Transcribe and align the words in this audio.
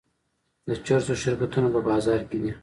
د 0.67 0.69
چرسو 0.85 1.13
شرکتونه 1.23 1.67
په 1.75 1.81
بازار 1.89 2.21
کې 2.29 2.37
دي. 2.43 2.51